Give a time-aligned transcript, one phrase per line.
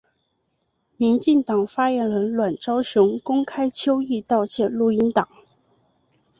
[0.97, 5.29] 民进党发言人阮昭雄公开邱毅道歉录音档。